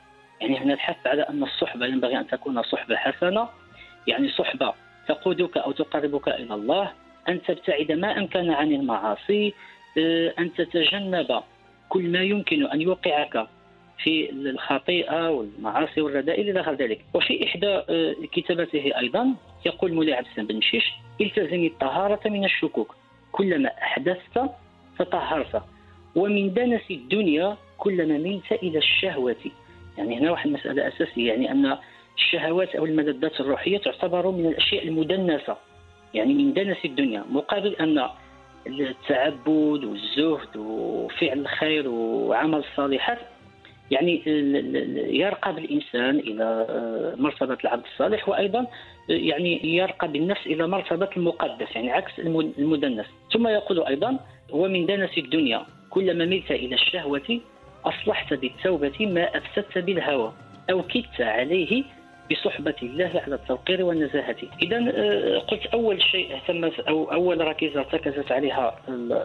يعني 0.41 0.59
هنا 0.59 0.73
الحث 0.73 1.07
على 1.07 1.21
أن 1.21 1.43
الصحبة 1.43 1.85
ينبغي 1.85 2.17
أن 2.17 2.27
تكون 2.27 2.63
صحبة 2.63 2.95
حسنة. 2.95 3.49
يعني 4.07 4.29
صحبة 4.29 4.73
تقودك 5.07 5.57
أو 5.57 5.71
تقربك 5.71 6.27
إلى 6.27 6.53
الله 6.53 6.91
أن 7.29 7.41
تبتعد 7.41 7.91
ما 7.91 8.17
أمكن 8.17 8.51
عن 8.51 8.71
المعاصي 8.71 9.53
آه، 9.97 10.33
أن 10.39 10.53
تتجنب 10.53 11.43
كل 11.89 12.11
ما 12.11 12.21
يمكن 12.21 12.65
أن 12.65 12.81
يوقعك 12.81 13.47
في 14.03 14.29
الخطيئة 14.29 15.29
والمعاصي 15.29 16.01
والرذائل 16.01 16.49
إلى 16.49 16.61
غير 16.61 16.75
ذلك. 16.75 17.05
وفي 17.13 17.43
إحدى 17.45 17.67
آه، 17.67 18.15
كتاباته 18.31 18.91
أيضا 18.99 19.35
يقول 19.65 19.93
مولاي 19.93 20.13
عبد 20.13 20.27
السلام 20.27 20.47
بن 20.47 20.55
مشيش 20.55 20.93
التزم 21.21 21.63
الطهارة 21.63 22.29
من 22.29 22.45
الشكوك. 22.45 22.95
كلما 23.31 23.69
أحدثت 23.69 24.49
تطهرت 24.99 25.63
ومن 26.15 26.53
دنس 26.53 26.81
الدنيا 26.91 27.57
كلما 27.77 28.17
ملت 28.17 28.51
إلى 28.51 28.77
الشهوة. 28.77 29.35
يعني 29.97 30.19
هنا 30.19 30.31
واحد 30.31 30.47
المسألة 30.47 30.87
أساسية 30.87 31.27
يعني 31.27 31.51
أن 31.51 31.77
الشهوات 32.17 32.75
أو 32.75 32.85
الملذات 32.85 33.39
الروحية 33.39 33.77
تعتبر 33.77 34.31
من 34.31 34.45
الأشياء 34.45 34.87
المدنسة. 34.87 35.57
يعني 36.13 36.33
من 36.33 36.53
دنس 36.53 36.77
الدنيا 36.85 37.23
مقابل 37.31 37.75
أن 37.75 38.09
التعبد 38.67 39.83
والزهد 39.83 40.57
وفعل 40.57 41.39
الخير 41.39 41.89
وعمل 41.89 42.59
الصالحات 42.59 43.19
يعني 43.91 44.21
يرقى 45.19 45.53
بالإنسان 45.55 46.19
إلى 46.19 46.65
مرتبة 47.19 47.57
العبد 47.63 47.83
الصالح 47.93 48.29
وأيضا 48.29 48.67
يعني 49.09 49.75
يرقى 49.75 50.07
بالنفس 50.07 50.47
إلى 50.47 50.67
مرتبة 50.67 51.09
المقدس 51.17 51.75
يعني 51.75 51.91
عكس 51.91 52.19
المدنس. 52.19 53.05
ثم 53.33 53.47
يقول 53.47 53.83
أيضا 53.83 54.19
ومن 54.51 54.85
دنس 54.85 55.17
الدنيا. 55.17 55.65
كلما 55.93 56.25
ملت 56.25 56.51
إلى 56.51 56.75
الشهوة 56.75 57.39
أصلحت 57.85 58.33
بالتوبة 58.33 59.05
ما 59.05 59.37
أفسدت 59.37 59.77
بالهوى 59.77 60.33
أو 60.71 60.83
كدت 60.83 61.21
عليه 61.21 61.83
بصحبة 62.31 62.75
الله 62.83 63.21
على 63.25 63.35
التوقير 63.35 63.83
والنزاهة. 63.85 64.35
إذا 64.61 64.93
آه، 64.95 65.39
قلت 65.39 65.65
أول 65.65 66.01
شيء 66.01 66.35
اهتمت 66.35 66.79
أو 66.79 67.11
أول 67.11 67.47
ركيزة 67.47 67.79
ارتكزت 67.79 68.31
عليها 68.31 68.75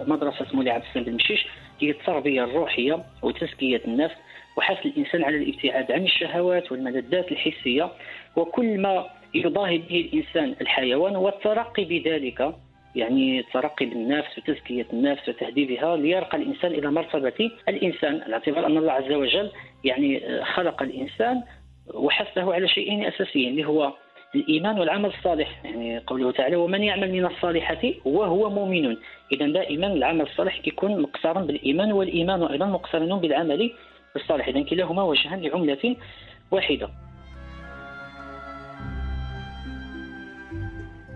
مدرسة 0.07 0.47
مولاي 0.53 0.73
عبد 0.73 0.85
السلام 0.85 1.05
بن 1.05 1.15
مشيش 1.15 1.47
هي 1.81 1.91
التربية 1.91 2.45
الروحية 2.45 3.05
وتزكية 3.23 3.83
النفس 3.85 4.15
وحث 4.57 4.87
الإنسان 4.87 5.25
على 5.25 5.37
الابتعاد 5.37 5.93
عن 5.93 6.05
الشهوات 6.05 6.73
والملذات 6.73 7.33
الحسية. 7.33 7.91
وكل 8.37 8.81
ما 8.81 9.07
يضاهي 9.35 9.79
به 9.79 10.01
الإنسان 10.01 10.55
الحيوان 10.61 11.17
والترقي 11.17 11.85
بذلك 11.85 12.55
يعني 12.97 13.41
الترقي 13.41 13.87
بالنفس 13.87 14.39
وتزكية 14.39 14.87
النفس 14.93 15.29
وتهذيبها 15.29 15.97
ليرقى 15.97 16.37
الإنسان 16.39 16.73
إلى 16.73 16.91
مرتبة 16.91 17.51
الإنسان. 17.69 18.23
على 18.23 18.35
اعتبار 18.35 18.67
أن 18.67 18.77
الله 18.77 18.93
عز 18.93 19.13
وجل 19.13 19.51
يعني 19.85 20.23
خلق 20.45 20.83
الإنسان 20.83 21.43
وحثه 21.95 22.55
على 22.55 22.69
شيئين 22.69 23.05
أساسيين 23.05 23.51
اللي 23.51 23.65
هو 23.65 23.93
الإيمان 24.35 24.79
والعمل 24.79 25.11
الصالح. 25.11 25.65
يعني 25.65 25.99
قوله 25.99 26.33
تعالى 26.33 26.57
ومن 26.57 26.83
يعمل 26.83 27.13
من 27.13 27.27
الصالحات 27.27 27.83
وهو 28.05 28.51
مؤمن. 28.51 28.97
إذا 29.33 29.47
دائما 29.47 29.87
العمل 29.87 30.21
الصالح 30.21 30.59
كيكون 30.59 31.03
مقترن 31.03 31.47
بالإيمان 31.47 31.93
والإيمان 31.93 32.43
أيضا 32.43 32.67
مقترن 32.67 33.19
بالعمل 33.19 33.73
الصالح. 34.17 34.49
إذا 34.49 34.63
كلاهما 34.63 35.03
وجهان 35.03 35.43
لعملة 35.43 35.97
واحدة. 36.51 36.89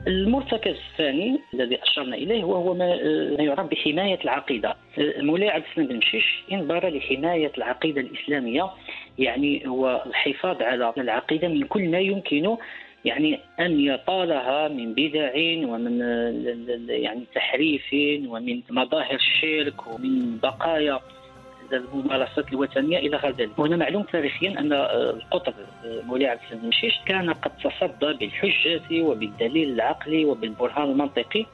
المرتكز 0.07 0.77
الثاني 0.91 1.39
الذي 1.55 1.83
أشرنا 1.83 2.17
إليه 2.17 2.45
وهو 2.45 2.75
ما 2.75 2.87
يعرف 3.45 3.67
بحماية 3.67 4.19
العقيدة. 4.25 4.77
مولاي 4.99 5.49
عبد 5.49 5.65
السلام 5.71 5.89
بن 5.89 5.97
مشيش 5.97 6.43
انظر 6.53 6.89
لحماية 6.89 7.53
العقيدة 7.59 8.01
الإسلامية 8.01 8.71
يعني 9.19 9.69
هو 9.69 10.05
الحفاظ 10.07 10.63
على 10.63 10.93
العقيدة 10.99 11.49
من 11.49 11.63
كل 11.65 11.89
ما 11.89 11.99
يمكن 11.99 12.57
يعني 13.05 13.39
أن 13.61 13.81
يطالها 13.81 14.69
من 14.69 14.95
بدع 14.95 15.33
ومن 15.69 16.01
يعني 16.89 17.25
تحريف 17.35 17.95
ومن 18.29 18.63
مظاهر 18.71 19.15
الشرك 19.15 19.87
ومن 19.87 20.39
بقايا 20.39 21.01
الممارسات 21.75 22.53
الوثنيه 22.53 22.99
إلى 22.99 23.17
غير 23.17 23.35
ذلك 23.37 23.59
وهنا 23.59 23.77
معلوم 23.77 24.03
تاريخيا 24.03 24.59
أن 24.59 24.73
القطب 24.73 25.55
مولاي 25.85 26.27
عبد 26.27 26.41
السلام 26.43 26.63
المشيش 26.65 27.01
كان 27.07 27.33
قد 27.33 27.51
تصدى 27.57 28.13
بالحجة 28.13 29.03
وبالدليل 29.03 29.73
العقلي 29.73 30.25
وبالبرهان 30.25 30.91
المنطقي 30.91 31.47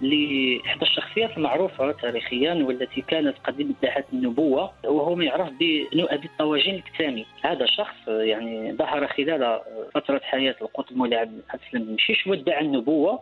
لإحدى 0.00 0.82
الشخصيات 0.82 1.36
المعروفة 1.36 1.92
تاريخيا 1.92 2.54
والتي 2.54 3.00
كانت 3.00 3.34
قد 3.44 3.60
ادعت 3.60 4.04
النبوة 4.12 4.70
وهو 4.84 5.14
ما 5.14 5.24
يعرف 5.24 5.48
بنؤب 5.60 6.24
الطواجين 6.24 6.74
الكتامي. 6.74 7.26
هذا 7.42 7.66
شخص 7.66 8.08
يعني 8.08 8.72
ظهر 8.72 9.06
خلال 9.06 9.60
فترة 9.94 10.20
حياة 10.24 10.54
القطب 10.62 10.96
مولاي 10.96 11.18
عبد 11.18 11.42
السلام 11.54 11.84
بن 11.84 11.94
مشيش 11.94 12.26
وادعى 12.26 12.60
النبوة 12.64 13.20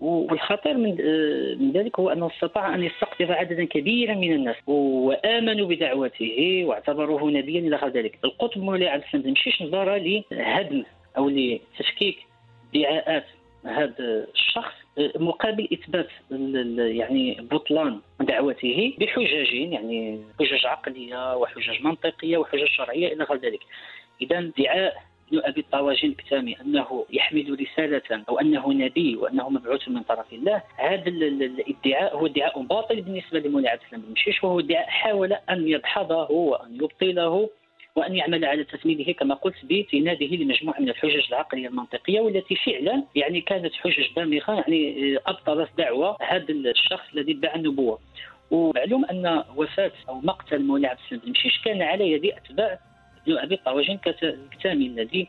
والخطير 0.00 0.76
من 0.76 1.72
ذلك 1.72 2.00
هو 2.00 2.10
أنه 2.10 2.26
استطاع 2.26 2.74
أن 2.74 2.82
يستقطب 2.82 3.32
عددا 3.32 3.64
كبيرا 3.64 4.14
من 4.14 4.32
الناس. 4.32 4.56
وآمنوا 4.66 5.68
بدعوته 5.68 6.62
واعتبروه 6.64 7.30
نبيا 7.30 7.60
إلى 7.60 7.76
غير 7.76 7.90
ذلك. 7.90 8.18
القطب 8.24 8.60
مولاي 8.60 8.88
عبد 8.88 9.02
السلام 9.04 9.32
مشيش 9.32 9.62
نظر 9.62 9.96
لهدم 9.96 10.84
أو 11.16 11.28
لتشكيك 11.28 12.18
ادعاءات 12.74 13.24
هذا 13.64 14.26
الشخص 14.34 14.74
مقابل 15.16 15.68
إثبات 15.72 16.08
يعني 16.78 17.36
بطلان 17.50 18.00
دعوته 18.20 18.94
بحجج 18.98 19.52
يعني 19.52 20.20
حجج 20.40 20.66
عقلية 20.66 21.36
وحجج 21.36 21.82
منطقية 21.82 22.36
وحجج 22.36 22.66
شرعية 22.66 23.12
إلى 23.12 23.24
غير 23.24 23.40
ذلك. 23.40 23.60
اذا 24.22 24.38
ادعاء 24.38 24.94
ابن 25.28 25.40
أبي 25.44 25.60
الطواجين 25.60 26.10
الكتامي 26.10 26.56
أنه 26.60 27.06
يحمل 27.10 27.60
رسالة 27.60 28.24
أو 28.28 28.40
أنه 28.40 28.72
نبي 28.72 29.16
وأنه 29.16 29.48
مبعوث 29.48 29.88
من 29.88 30.02
طرف 30.02 30.32
الله 30.32 30.62
هذا 30.76 31.08
الادعاء 31.08 32.16
هو 32.16 32.26
ادعاء 32.26 32.62
باطل 32.62 33.00
بالنسبة 33.00 33.38
لمولاي 33.38 33.70
عبد 33.70 33.80
السلام 33.84 34.02
بن 34.02 34.12
مشيش 34.12 34.44
وهو 34.44 34.60
ادعاء 34.60 34.86
حاول 34.86 35.32
أن 35.32 35.68
يدحضه 35.68 36.30
وأن 36.30 36.74
يبطله 36.74 37.50
وأن 37.96 38.14
يعمل 38.14 38.44
على 38.44 38.64
تثمينه 38.64 39.12
كما 39.12 39.34
قلت 39.34 39.56
بسناده 39.64 40.26
لمجموعة 40.26 40.80
من 40.80 40.88
الحجج 40.88 41.26
العقلية 41.28 41.68
المنطقية 41.68 42.20
والتي 42.20 42.56
فعلا 42.56 43.04
يعني 43.14 43.40
كانت 43.40 43.74
حجج 43.74 44.14
دامغه 44.16 44.54
يعني 44.54 45.16
أبطلت 45.26 45.70
دعوة 45.78 46.16
هذا 46.20 46.52
الشخص 46.52 47.04
الذي 47.14 47.32
ادعى 47.32 47.56
النبوة. 47.56 47.98
ومعلوم 48.50 49.04
أن 49.04 49.44
وفاة 49.56 49.92
أو 50.08 50.20
مقتل 50.20 50.62
مولاي 50.62 50.90
عبد 50.90 51.00
السلام 51.04 51.20
بن 51.24 51.30
مشيش 51.30 51.62
كان 51.64 51.82
على 51.82 52.12
يد 52.12 52.24
أتباع 52.24 52.78
ابن 53.28 53.38
ابي 53.38 53.56
طواجين 53.56 54.00
الكتامي 54.22 54.86
الذي 54.86 55.28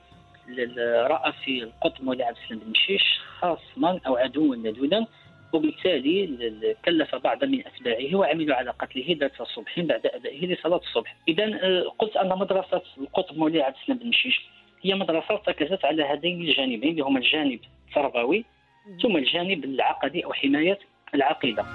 رأى 1.08 1.32
في 1.32 1.64
القطب 1.64 2.04
مولاي 2.04 2.28
عبد 2.28 2.38
السلام 2.44 2.60
بن 2.60 2.72
مشيش 2.72 3.20
خاصما 3.40 4.00
أو 4.08 4.16
عدوا 4.18 4.56
لدودا 4.56 5.06
وبالتالي 5.54 6.76
كلف 6.86 7.16
بعض 7.16 7.44
من 7.44 7.64
أتباعه 7.68 8.16
وعملوا 8.16 8.56
على 8.56 8.72
قتله 8.72 9.18
ذات 9.20 9.42
الصبح 9.42 9.80
بعد 9.80 10.06
أدائه 10.06 10.46
لصلاة 10.48 10.78
الصبح. 10.78 11.16
اذا 11.28 11.44
آه، 11.44 11.84
قلت 12.00 12.18
أن 12.18 12.30
مدرسة 12.30 12.82
القطب 12.98 13.38
مولاي 13.38 13.62
عبد 13.62 13.76
السلام 13.82 13.98
بن 13.98 14.08
مشيش 14.08 14.42
هي 14.82 14.96
مدرسة 14.96 15.26
ارتكزت 15.32 15.86
على 15.86 16.04
هذين 16.04 16.42
الجانبين 16.42 16.92
اللي 16.92 17.02
هما 17.02 17.20
الجانب 17.20 17.60
التربوي 17.88 18.46
ثم 19.02 19.18
الجانب 19.18 19.66
العقدي 19.66 20.26
أو 20.26 20.34
حماية 20.34 20.80
العقيدة. 21.16 21.66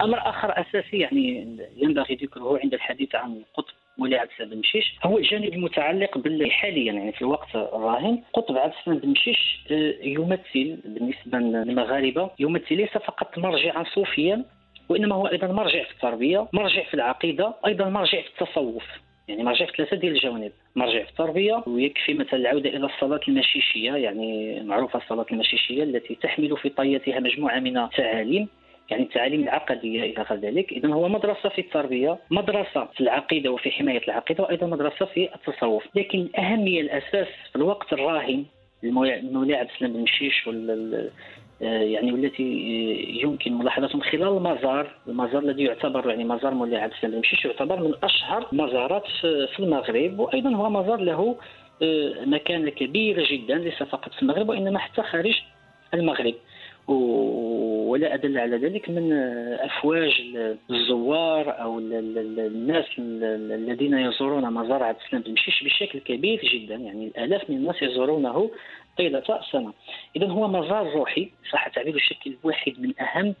أمر 0.00 0.18
آخر 0.28 0.60
أساسي 0.60 0.98
يعني 0.98 1.46
ينبغي 1.76 2.14
ذكره 2.14 2.58
عند 2.62 2.74
الحديث 2.74 3.14
عن 3.14 3.36
القطب 3.36 3.74
مولاي 3.98 4.18
عبد 4.18 4.30
السلام 4.30 4.50
بن 4.50 4.58
مشيش 4.58 4.94
هو 5.04 5.18
الجانب 5.18 5.52
المتعلق 5.52 6.18
حاليا 6.50 6.92
يعني 6.92 7.12
في 7.12 7.22
الوقت 7.22 7.54
الراهن 7.54 8.22
قطب 8.32 8.56
عبد 8.56 8.72
السلام 8.80 8.98
بن 8.98 9.08
مشيش 9.08 9.60
آه، 9.70 9.94
يمثل 10.02 10.78
بالنسبة 10.84 11.38
للمغاربة 11.38 12.30
يمثل 12.38 12.76
ليس 12.76 12.90
فقط 12.90 13.38
مرجعا 13.38 13.84
صوفيا 13.94 14.44
وإنما 14.88 15.14
هو 15.14 15.26
أيضا 15.26 15.46
مرجع 15.46 15.84
في 15.84 15.90
التربية، 15.90 16.48
مرجع 16.52 16.84
في 16.84 16.94
العقيدة، 16.94 17.54
أيضا 17.66 17.88
مرجع 17.88 18.20
في 18.20 18.42
التصوف. 18.42 18.84
يعني 19.28 19.42
مرجع 19.42 19.66
في 19.66 19.72
ثلاثة 19.76 19.96
ديال 19.96 20.12
الجوانب 20.12 20.52
مرجع 20.76 21.04
في 21.04 21.10
التربية 21.10 21.62
ويكفي 21.66 22.14
مثلا 22.14 22.36
العودة 22.36 22.68
إلى 22.70 22.86
الصلاة 22.86 23.20
المشيشية 23.28 23.92
يعني 23.92 24.60
معروفة 24.62 24.98
الصلاة 24.98 25.26
المشيشية 25.32 25.82
التي 25.82 26.14
تحمل 26.14 26.56
في 26.56 26.68
طياتها 26.68 27.20
مجموعة 27.20 27.58
من 27.58 27.78
التعاليم 27.78 28.48
يعني 28.90 29.02
التعاليم 29.02 29.42
العقديه 29.42 30.02
إلى 30.02 30.22
غير 30.22 30.40
ذلك 30.40 30.72
اذا 30.72 30.88
هو 30.88 31.08
مدرسة 31.08 31.48
في 31.48 31.60
التربية 31.60 32.18
مدرسة 32.30 32.84
في 32.84 33.00
العقيدة 33.00 33.50
وفي 33.50 33.70
حماية 33.70 34.02
العقيدة 34.08 34.44
وأيضا 34.44 34.66
مدرسة 34.66 35.06
في 35.06 35.28
التصوف. 35.34 35.84
لكن 35.94 36.18
الأهمية 36.18 36.80
الأساس 36.80 37.28
في 37.52 37.56
الوقت 37.56 37.92
الراهن 37.92 38.44
المولى 38.84 39.54
عبد 39.54 39.70
السلام 39.70 39.92
بن 39.92 40.00
مشيش 40.00 40.48
آه، 41.62 41.82
يعني 41.82 42.12
والتي 42.12 42.42
يمكن 43.22 43.58
ملاحظته 43.58 43.96
من 43.96 44.02
خلال 44.02 44.28
المزار 44.28 44.90
المزار 45.08 45.42
الذي 45.42 45.62
يعتبر 45.62 46.10
يعني 46.10 46.24
مزار 46.24 46.54
مولاي 46.54 46.80
عبد 46.80 46.92
السلام 46.92 47.14
المشيش 47.14 47.44
يعتبر 47.44 47.80
من 47.80 47.94
أشهر 48.02 48.46
المزارات 48.52 49.06
في 49.22 49.58
المغرب 49.58 50.18
وأيضا 50.18 50.50
هو 50.50 50.70
مزار 50.70 51.00
له 51.00 51.36
آه، 51.82 52.24
مكانه 52.24 52.70
كبيره 52.70 53.26
جدا 53.30 53.54
ليس 53.54 53.82
فقط 53.82 54.12
في 54.12 54.22
المغرب 54.22 54.48
وإنما 54.48 54.78
حتى 54.78 55.02
خارج 55.02 55.42
المغرب. 55.94 56.34
ولا 56.88 58.14
أدل 58.14 58.38
على 58.38 58.56
ذلك 58.56 58.90
من 58.90 59.12
أفواج 59.60 60.22
الزوار 60.70 61.62
أو 61.62 61.78
الناس 61.78 62.84
الذين 62.98 63.98
يزورون 63.98 64.54
مزار 64.54 64.82
عبد 64.82 64.98
السلام 65.04 65.22
بن 65.22 65.32
مشيش 65.32 65.64
بشكل 65.64 65.98
كبير 65.98 66.40
جدا. 66.54 66.74
يعني 66.74 67.06
الآلاف 67.06 67.50
من 67.50 67.56
الناس 67.56 67.82
يزورونه 67.82 68.50
طيلة 68.98 69.22
السنة 69.30 69.72
إذا 70.16 70.26
هو 70.26 70.48
مزار 70.48 70.92
روحي 70.92 71.30
صح؟ 71.52 71.68
تعبير 71.68 71.94
الشكل 71.94 72.34
واحد 72.42 72.72
من 72.78 72.92
أهم 73.00 73.34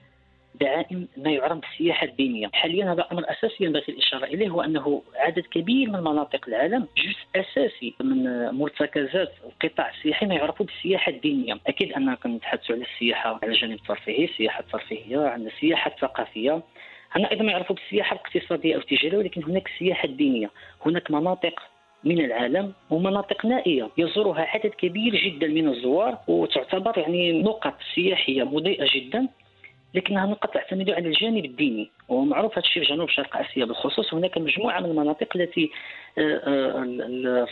دعائم 0.54 1.08
ما 1.16 1.30
يعرف 1.30 1.58
بالسياحه 1.58 2.06
الدينيه 2.06 2.50
حاليا 2.52 2.92
هذا 2.92 3.06
أمر 3.12 3.24
أساسي 3.30 3.64
ينبغي 3.64 3.84
الإشارة 3.88 4.24
إليه 4.24 4.48
هو 4.48 4.62
أنه 4.62 5.02
عدد 5.16 5.46
كبير 5.50 5.90
من 5.90 6.00
مناطق 6.00 6.48
العالم 6.48 6.88
جزء 6.96 7.44
أساسي 7.44 7.94
من 8.00 8.48
مرتكزات 8.50 9.32
القطاع 9.44 9.90
السياحي 9.90 10.26
ما 10.26 10.34
يعرف 10.34 10.62
بالسياحة 10.62 11.12
الدينية. 11.12 11.60
أكيد 11.66 11.92
اننا 11.92 12.14
كنتحدثوا 12.14 12.74
على 12.74 12.84
السياحة 12.84 13.38
على 13.42 13.52
الجانب 13.52 13.72
الترفيهي 13.72 14.24
السياحة 14.24 14.60
الترفيهية 14.60 15.18
عندنا 15.18 15.50
السياحة 15.50 15.90
الثقافية. 15.90 16.62
عندنا 17.12 17.30
أيضا 17.30 17.44
ما 17.44 17.52
يعرفوا 17.52 17.76
بالسياحة 17.76 18.14
الاقتصادية 18.14 18.74
أو 18.74 18.80
التجارية 18.80 19.18
ولكن 19.18 19.44
هناك 19.44 19.70
السياحه 19.74 20.04
الدينيه 20.04 20.50
هناك 20.86 21.10
مناطق 21.10 21.60
من 22.04 22.24
العالم 22.24 22.72
ومناطق 22.90 23.46
نائية. 23.46 23.88
يزورها 23.98 24.42
عدد 24.42 24.70
كبير 24.70 25.16
جدا 25.16 25.46
من 25.46 25.68
الزوار 25.68 26.18
وتعتبر 26.28 26.98
يعني 26.98 27.42
نقط 27.42 27.74
سياحية 27.94 28.44
مضيئة 28.44 28.86
جدا. 28.94 29.28
لكنها 29.94 30.26
نقط 30.26 30.54
تعتمد 30.54 30.90
على 30.90 31.08
الجانب 31.08 31.44
الديني 31.44 31.90
ومعروف 32.08 32.52
هذا 32.52 32.66
الشيء 32.66 32.82
في 32.82 32.88
جنوب 32.88 33.08
شرق 33.08 33.36
آسيا 33.36 33.64
بالخصوص 33.64 34.14
هناك 34.14 34.38
مجموعة 34.38 34.80
من 34.80 34.90
المناطق 34.90 35.36
التي 35.36 35.70
آه، 36.18 36.22
آه، 36.22 36.84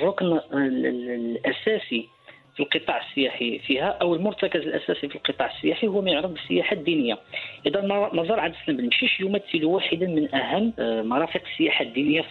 الركن 0.00 0.40
الأساسي 0.52 2.08
في 2.56 2.62
القطاع 2.62 3.00
السياحي 3.06 3.58
فيها 3.58 3.98
أو 4.02 4.14
المرتكز 4.14 4.60
الأساسي 4.60 5.08
في 5.08 5.16
القطاع 5.16 5.56
السياحي 5.56 5.86
هو 5.86 6.00
ما 6.00 6.10
يعرف 6.10 6.30
بالسياحة 6.30 6.76
الدينية. 6.76 7.18
اذا 7.66 7.80
مزار 8.12 8.40
عبد 8.40 8.54
السلام 8.54 8.76
بن 8.76 8.86
مشيش 8.86 9.20
يمثل 9.20 9.64
واحدا 9.64 10.06
من 10.06 10.34
أهم 10.34 10.72
آه، 10.78 11.02
مرافق 11.02 11.40
السياحة 11.52 11.84
الدينية 11.84 12.22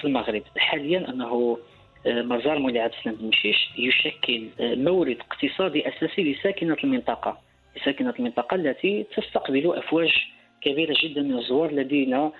في 0.00 0.04
المغرب. 0.04 0.42
حاليا 0.56 1.08
أنه 1.08 1.58
مزار 2.06 2.58
مولاي 2.58 2.80
عبد 2.80 2.92
السلام 2.98 3.16
بن 3.16 3.28
مشيش 3.28 3.70
يشكل 3.78 4.48
مورد 4.60 5.16
اقتصادي 5.30 5.88
أساسي 5.88 6.32
لساكنة 6.32 6.76
المنطقة. 6.84 7.43
ساكنة 7.84 8.14
المنطقة 8.18 8.54
التي 8.54 9.06
تستقبل 9.16 9.72
أفواج 9.76 10.12
كبيرة 10.60 10.96
جدا 11.02 11.22
من 11.22 11.38
الزوار 11.38 11.70
الذين 11.70 12.30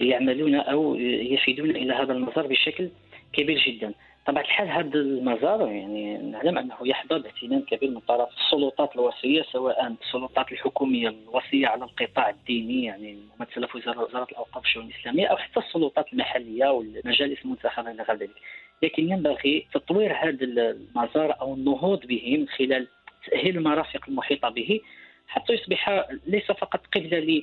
يعملون 0.00 0.54
أو 0.54 0.94
يفيدون 1.34 1.70
إلى 1.70 1.92
هذا 1.92 2.12
المزار 2.12 2.46
بشكل 2.46 2.88
كبير 3.32 3.58
جدا. 3.58 3.94
طبعا 4.26 4.42
الحال 4.42 4.68
هذا 4.68 4.98
المزار 4.98 5.68
يعني 5.68 6.18
نعلم 6.18 6.58
أنه 6.58 6.74
يحظى 6.84 7.18
باهتمام 7.18 7.60
كبير 7.60 7.90
من 7.90 8.00
طرف 8.00 8.28
السلطات 8.36 8.94
الوصيه 8.94 9.42
سواء 9.42 9.86
السلطات 10.02 10.52
الحكومية 10.52 11.08
الوصيه 11.08 11.66
على 11.66 11.84
القطاع 11.84 12.30
الديني 12.30 12.84
يعني 12.84 13.18
ممثله 13.38 13.66
في 13.66 13.78
وزاره 13.78 14.26
الأوقاف 14.32 14.56
والشؤون 14.56 14.86
الإسلامية 14.86 15.26
أو 15.26 15.36
حتى 15.36 15.60
السلطات 15.60 16.12
المحلية 16.12 16.66
والمجالس 16.66 17.44
المنتخبة 17.44 17.90
إلى 17.90 18.02
غير 18.02 18.16
ذلك. 18.16 18.40
لكن 18.82 19.10
ينبغي 19.10 19.66
تطوير 19.74 20.12
هذا 20.12 20.44
المزار 20.44 21.40
أو 21.40 21.54
النهوض 21.54 22.06
به 22.06 22.36
من 22.38 22.48
خلال 22.48 22.88
تأهيل 23.30 23.56
المرافق 23.56 24.00
المحيطة 24.08 24.48
به 24.48 24.80
حتى 25.28 25.52
يصبح 25.52 26.06
ليس 26.26 26.46
فقط 26.46 26.80
قبلة 26.94 27.42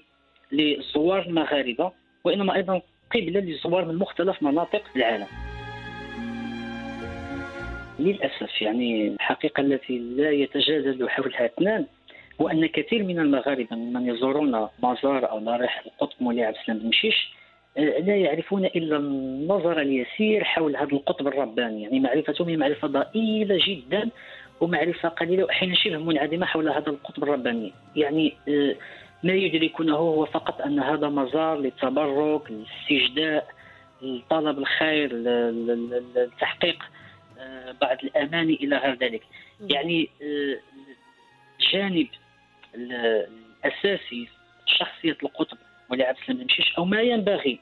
للزوار 0.52 1.22
المغاربة 1.22 1.91
وإنما 2.24 2.56
أيضا 2.56 2.82
قبلة 3.15 3.39
للزوار 3.39 3.86
من 3.86 3.96
مختلف 3.96 4.44
مناطق 4.44 4.84
العالم. 4.96 5.28
للأسف 8.00 8.62
يعني 8.62 9.08
الحقيقة 9.08 9.62
التي 9.62 10.00
لا 10.00 10.32
يتجادل 10.32 11.10
حولها 11.10 11.46
اثنان 11.46 11.86
هو 12.41 12.50
أن 12.50 12.65
كثير 12.65 13.04
من 13.04 13.20
المغاربة 13.20 13.76
ممن 13.76 14.10
يزورون 14.10 14.67
مزار 14.84 15.30
أو 15.32 15.39
ضريح 15.39 15.84
القطب 15.86 16.15
مولاي 16.24 16.46
عبد 16.46 16.58
السلام 16.58 16.80
بن 16.80 16.88
مشيش 16.88 17.34
آه، 17.78 18.00
لا 18.00 18.15
يعرفون 18.15 18.65
إلا 18.65 18.98
النظر 18.98 19.82
اليسير 19.82 20.44
حول 20.44 20.76
هذا 20.76 20.91
القطب 20.91 21.28
الرباني 21.28 21.84
يعني 21.84 22.00
معرفتهم 22.00 22.56
معرفة 22.56 22.88
ضئيلة 22.88 23.60
جدا 23.67 24.10
ومعرفة 24.62 25.10
قليلة 25.10 25.43
واحيانا 25.43 25.76
شبه 25.76 25.97
منعدمة 25.97 26.45
حول 26.45 26.69
هذا 26.69 26.89
القطب 26.89 27.24
الرباني. 27.24 27.74
يعني 27.95 28.38
آه، 28.50 28.76
ما 29.24 29.34
يدركونه 29.34 29.95
هو 29.95 30.26
فقط 30.26 30.62
أن 30.62 30.80
هذا 30.80 31.10
مزار 31.10 31.58
للتبرك 31.58 32.52
للاستجداء 32.52 33.47
لطلب 34.02 34.60
الخير 34.60 35.13
لتحقيق 36.15 36.84
آه، 37.39 37.76
بعض 37.82 37.97
الاماني 38.04 38.54
إلى 38.54 38.78
غير 38.78 38.95
ذلك. 38.95 39.21
يعني 39.69 40.10
آه، 40.21 40.58
الجانب 41.60 42.08
الأساسي 42.76 44.28
شخصية 44.65 45.17
القطب 45.24 45.58
ولعب 45.89 46.15
عبد 46.30 46.39
المشيش 46.39 46.74
أو 46.78 46.86
ما 46.86 47.02
ينبغي 47.02 47.60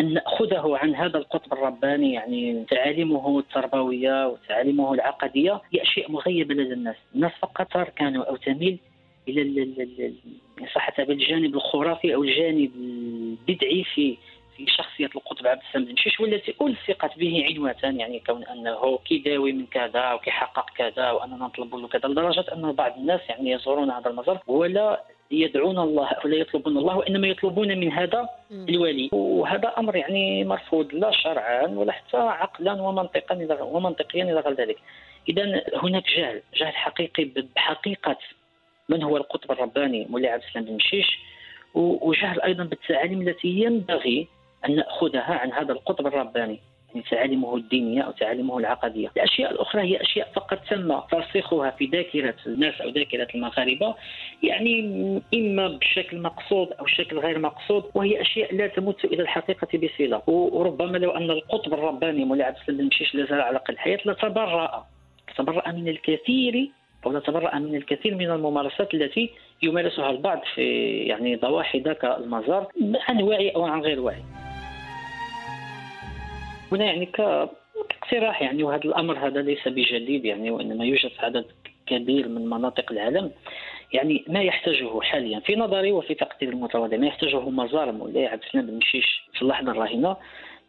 أن 0.00 0.14
نأخذه 0.14 0.76
عن 0.76 0.94
هذا 0.94 1.18
القطب 1.18 1.52
الرباني 1.52 2.12
يعني 2.12 2.64
تعاليمه 2.70 3.38
التربوية 3.38 4.26
وتعاليمه 4.26 4.94
العقدية 4.94 5.60
هي 5.72 5.82
أشياء 5.82 6.10
مغيبة 6.10 6.54
لدى 6.54 6.72
الناس. 6.72 6.96
الناس 7.14 7.32
فقط 7.40 7.72
تركن 7.72 8.16
أو 8.16 8.36
تميل 8.36 8.78
إلى 9.28 9.42
إن 9.42 10.66
صح 10.74 10.98
الجانب 10.98 11.54
الخرافي 11.54 12.14
أو 12.14 12.22
الجانب 12.22 12.70
البدعي 12.76 13.84
في 13.94 14.16
في 14.56 14.66
شخصية 14.66 15.10
القطب 15.16 15.46
عبد 15.46 15.60
السلام 15.68 15.96
شيش 15.96 16.20
والتي 16.20 16.54
ألصقت 16.62 17.18
به 17.18 17.44
عنوة 17.50 17.76
يعني 17.82 18.22
كون 18.26 18.44
أنه 18.44 18.98
كيداوي 18.98 19.52
من 19.52 19.66
كذا 19.66 20.12
وكيحقق 20.12 20.70
كذا 20.70 21.10
وأننا 21.10 21.36
نطلب 21.36 21.74
له 21.74 21.88
كذا 21.88 22.08
لدرجة 22.08 22.44
أن 22.52 22.72
بعض 22.72 22.96
الناس 22.96 23.20
يعني 23.28 23.50
يزورون 23.50 23.90
هذا 23.90 24.10
المزار 24.10 24.38
ولا 24.46 25.04
يدعون 25.30 25.78
الله 25.78 26.08
ولا 26.24 26.36
يطلبون 26.36 26.78
الله 26.78 26.96
وإنما 26.96 27.26
يطلبون 27.26 27.78
من 27.78 27.92
هذا 27.92 28.28
الولي. 28.50 29.08
وهذا 29.12 29.68
أمر 29.78 29.96
يعني 29.96 30.44
مرفوض 30.44 30.94
لا 30.94 31.10
شرعا 31.10 31.66
ولا 31.66 31.92
حتى 31.92 32.16
عقلا 32.16 32.82
ومنطقا 32.82 33.62
ومنطقيا 33.62 34.24
إلى 34.24 34.40
غير 34.40 34.54
ذلك. 34.54 34.78
اذا 35.28 35.62
هناك 35.82 36.04
جهل 36.16 36.42
جهل 36.54 36.72
حقيقي 36.72 37.24
بحقيقة 37.56 38.16
من 38.88 39.02
هو 39.02 39.16
القطب 39.16 39.52
الرباني 39.52 40.06
مولاي 40.10 40.30
عبد 40.30 40.42
السلام 40.42 40.64
بن 40.64 40.72
مشيش 40.72 41.18
وجهل 41.74 42.40
أيضا 42.40 42.64
بالتعاليم 42.64 43.28
التي 43.28 43.48
ينبغي 43.48 44.28
أن 44.64 44.76
نأخذها 44.76 45.34
عن 45.34 45.52
هذا 45.52 45.72
القطب 45.72 46.06
الرباني. 46.06 46.60
يعني 46.94 47.06
تعاليمه 47.10 47.56
الدينيه 47.56 48.02
أو 48.02 48.10
تعاليمه 48.10 48.58
العقدية. 48.58 49.10
الأشياء 49.16 49.50
الأخرى 49.50 49.82
هي 49.82 50.02
أشياء 50.02 50.28
فقط 50.34 50.58
تم 50.70 51.00
ترسيخها 51.00 51.70
في 51.70 51.86
ذاكرة 51.86 52.34
الناس 52.46 52.80
أو 52.80 52.88
ذاكرة 52.88 53.28
المغاربة 53.34 53.94
يعني 54.42 54.80
إما 55.34 55.68
بشكل 55.68 56.20
مقصود 56.20 56.72
أو 56.72 56.86
شكل 56.86 57.18
غير 57.18 57.38
مقصود 57.38 57.84
وهي 57.94 58.20
أشياء 58.20 58.54
لا 58.54 58.66
تمت 58.66 59.04
إلى 59.04 59.22
الحقيقة 59.22 59.78
بصلة 59.78 60.22
وربما 60.26 60.98
لو 60.98 61.10
أن 61.10 61.30
القطب 61.30 61.74
الرباني 61.74 62.24
مولاي 62.24 62.46
عبد 62.46 62.56
السلام 62.56 62.80
المشيش 62.80 63.14
لا 63.14 63.26
زال 63.26 63.40
على 63.40 63.58
قيد 63.58 63.70
الحياة 63.70 63.98
لتبرأ 64.06 64.86
تبرأ 65.36 65.72
من 65.72 65.88
الكثير 65.88 66.70
أو 67.06 67.12
نتبرأ 67.12 67.58
من 67.58 67.74
الكثير 67.74 68.14
من 68.14 68.30
الممارسات 68.30 68.94
التي 68.94 69.30
يمارسها 69.62 70.10
البعض 70.10 70.40
في 70.54 70.62
يعني 70.98 71.36
ضواحي 71.36 71.78
ذاك 71.78 72.04
المزار 72.04 72.66
عن 73.08 73.22
وعي 73.22 73.50
أو 73.50 73.64
عن 73.64 73.80
غير 73.80 74.00
وعي. 74.00 74.22
هنا 76.72 76.84
يعني 76.84 77.06
كاقتراح 77.06 78.42
يعني 78.42 78.62
وهذا 78.62 78.84
الأمر 78.84 79.18
هذا 79.26 79.42
ليس 79.42 79.68
بجديد 79.68 80.24
يعني 80.24 80.50
وإنما 80.50 80.84
يوجد 80.84 81.10
عدد 81.18 81.44
كبير 81.86 82.28
من 82.28 82.46
مناطق 82.46 82.92
العالم. 82.92 83.30
يعني 83.92 84.24
ما 84.28 84.42
يحتاجه 84.42 85.00
حاليا 85.00 85.40
في 85.40 85.56
نظري 85.56 85.92
وفي 85.92 86.14
تقدير 86.14 86.48
المتواضع 86.48 86.96
ما 86.96 87.06
يحتاجه 87.06 87.40
مزار 87.40 87.92
مولاي 87.92 88.26
عبد 88.26 88.42
السلام 88.42 88.66
بن 88.66 88.74
مشيش 88.74 89.22
في 89.34 89.42
اللحظة 89.42 89.70
الراهنة. 89.70 90.16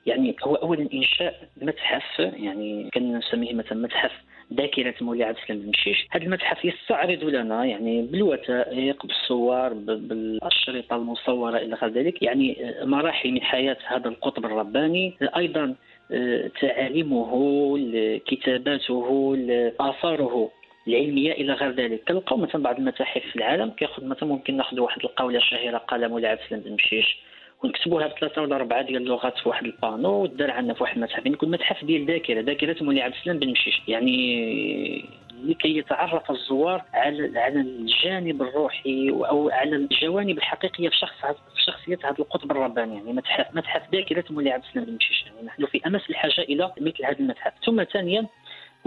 يعني 0.05 0.35
هو 0.43 0.55
اولا 0.55 0.89
إنشاء 0.93 1.49
متحف 1.61 2.19
يعني 2.19 2.89
كان 2.93 3.17
نسميه 3.17 3.53
مثلا 3.53 3.77
متحف 3.77 4.11
ذاكرة 4.53 4.93
مولاي 5.01 5.23
عبد 5.23 5.37
السلام 5.37 5.59
بن 5.59 5.69
مشيش 5.69 6.07
هذا 6.11 6.23
المتحف 6.23 6.65
يستعرض 6.65 7.23
لنا 7.23 7.65
يعني 7.65 8.01
بالوثائق 8.01 9.05
بالصور 9.05 9.73
بالأشرطة 9.73 10.95
المصورة 10.95 11.57
إلى 11.57 11.75
غير 11.75 11.91
ذلك. 11.91 12.23
يعني 12.23 12.75
مراحل 12.81 13.31
من 13.31 13.41
حياة 13.41 13.77
هذا 13.87 14.07
القطب 14.07 14.45
الرباني. 14.45 15.13
أيضا 15.37 15.63
آه، 15.63 15.75
تعاليمه 16.61 17.79
كتاباته 18.25 19.37
اثاره 19.79 20.51
العلميه 20.87 21.31
إلى 21.31 21.53
غير 21.53 21.71
ذلك. 21.71 22.03
كنلقاو 22.07 22.37
مثلا 22.37 22.63
بعض 22.63 22.77
المتاحف 22.77 23.21
في 23.21 23.35
العالم 23.35 23.69
كياخذ 23.69 24.05
مثلا 24.05 24.29
ممكن 24.29 24.57
ناخذ 24.57 24.79
واحد 24.79 25.03
القولة 25.03 25.39
شهيرة 25.39 25.77
قال 25.77 26.09
مولاي 26.09 26.31
عبد 26.31 26.41
السلام 26.41 26.61
بن 26.61 26.73
مشيش 26.73 27.17
ونكتبوها 27.63 28.07
بثلاثه 28.07 28.41
ولا 28.41 28.55
أربعة 28.55 28.81
ديال 28.81 29.01
اللغات 29.01 29.37
في 29.37 29.49
واحد 29.49 29.65
البانو 29.65 30.23
ودار 30.23 30.51
عندنا 30.51 30.73
في 30.73 30.83
واحد 30.83 30.95
المتحف. 30.95 31.25
يعني 31.25 31.37
كل 31.37 31.47
متحف 31.47 31.85
ديال 31.85 32.05
ذاكرة 32.05 32.41
ذاكرة 32.41 32.83
مولاي 32.83 33.01
عبد 33.01 33.13
السلام 33.13 33.39
بن 33.39 33.49
مشيش. 33.51 33.81
يعني 33.87 35.05
لكي 35.43 35.77
يتعرف 35.77 36.31
الزوار 36.31 36.83
على 36.93 37.39
على 37.39 37.61
الجانب 37.61 38.41
الروحي 38.41 39.09
أو 39.09 39.49
على 39.49 39.75
الجوانب 39.75 40.37
الحقيقية 40.37 40.89
في 40.89 40.95
شخص 40.95 41.25
في 41.55 41.63
شخصية 41.63 41.97
هذا 42.03 42.15
القطب 42.19 42.51
الرباني. 42.51 42.95
يعني 42.95 43.13
متحف 43.13 43.55
متحف 43.55 43.81
ذاكرة 43.93 44.23
مولاي 44.29 44.53
عبد 44.53 44.63
السلام 44.63 44.85
بن 44.85 44.95
مشيش 44.95 45.25
يعني 45.25 45.47
نحن 45.47 45.65
في 45.65 45.81
أمس 45.87 46.09
الحاجة 46.09 46.41
إلى 46.41 46.71
مثل 46.81 47.05
هذا 47.05 47.19
المتحف. 47.19 47.53
ثم 47.65 47.83
ثانيا 47.83 48.27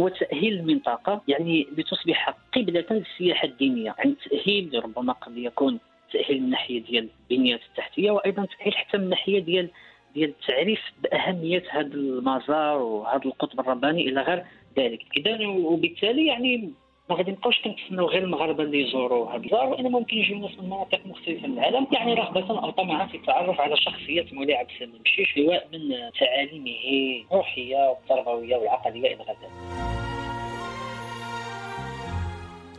هو 0.00 0.08
تأهيل 0.08 0.52
المنطقة 0.52 1.22
يعني 1.28 1.66
لتصبح 1.78 2.34
قبلة 2.56 2.84
للسياحة 2.90 3.48
الدينية. 3.48 3.94
يعني 3.98 4.14
تأهيل 4.30 4.84
ربما 4.84 5.12
قد 5.12 5.36
يكون 5.36 5.78
تأهيل 6.12 6.42
من 6.42 6.50
ناحية 6.50 6.82
ديال 6.82 7.08
البنية 7.30 7.54
التحتية 7.54 8.10
وأيضا 8.10 8.46
تأهيل 8.58 8.74
حتى 8.74 8.98
من 8.98 9.08
ناحية 9.08 9.38
ديال 9.38 9.68
ديال 10.14 10.30
التعريف 10.30 10.80
بأهمية 11.02 11.62
هذا 11.70 11.94
المزار 11.94 12.78
وهذا 12.78 13.24
القطب 13.24 13.60
الرباني 13.60 14.08
إلى 14.08 14.22
غير 14.22 14.44
ذلك. 14.78 15.00
إذا 15.16 15.46
وبالتالي 15.46 16.26
يعني 16.26 16.72
ما 17.10 17.16
غادي 17.16 17.30
نبقاوش 17.30 17.60
كنتسناو 17.60 18.06
غير 18.06 18.22
المغاربة 18.22 18.62
اللي 18.62 18.80
يزوروا 18.80 19.30
هذا 19.30 19.36
الدار 19.36 19.68
وانما 19.68 19.98
ممكن 19.98 20.16
يجيو 20.16 20.38
ناس 20.38 20.58
من 20.58 20.66
مناطق 20.66 21.06
مختلفة 21.06 21.46
من 21.46 21.58
العالم. 21.58 21.86
يعني 21.92 22.14
رغبه 22.14 22.64
أو 22.64 22.70
طمعا 22.70 23.06
في 23.06 23.16
التعرف 23.16 23.60
على 23.60 23.76
شخصية 23.76 24.26
مولاي 24.32 24.56
عبد 24.56 24.70
السلام. 24.70 24.94
المشيش 24.94 25.34
سواء 25.34 25.68
من 25.72 25.80
تعاليمه 26.20 26.76
الروحية 27.30 27.88
والتربوية 27.88 28.56
والعقديه 28.56 29.14
إلى 29.14 29.24
غير 29.24 29.36
ذلك. 29.42 29.91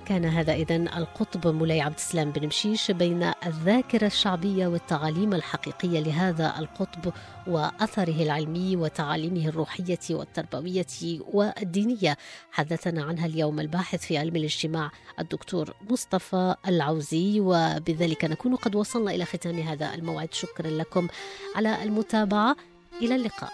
كان 0.06 0.26
هذا 0.26 0.54
إذا 0.54 0.76
القطب 0.76 1.48
مولاي 1.48 1.82
عبد 1.82 1.96
السلام 1.96 2.32
بن 2.32 2.48
مشيش 2.48 2.92
بين 2.92 3.32
الذاكرة 3.46 4.08
الشعبية 4.08 4.68
والتعاليم 4.68 5.34
الحقيقية 5.34 6.00
لهذا 6.00 6.56
القطب 6.60 7.14
وأثره 7.48 8.24
العلمي 8.24 8.76
وتعاليمه 8.76 9.48
الروحية 9.48 10.00
والتربوية 10.10 10.86
والدينية. 11.34 12.18
حدثنا 12.52 13.04
عنها 13.04 13.26
اليوم 13.26 13.60
الباحث 13.60 14.06
في 14.06 14.18
علم 14.18 14.36
الاجتماع 14.36 14.92
الدكتور 15.20 15.74
مصطفى 15.90 16.56
العوزي 16.68 17.40
وبذلك 17.40 18.26
نكون 18.26 18.56
قد 18.56 18.76
وصلنا 18.76 19.12
إلى 19.12 19.26
ختام 19.26 19.60
هذا 19.60 19.94
الموعد. 19.94 20.34
شكرا 20.34 20.70
لكم 20.70 21.08
على 21.56 21.84
المتابعة. 21.84 22.56
إلى 23.02 23.16
اللقاء. 23.16 23.54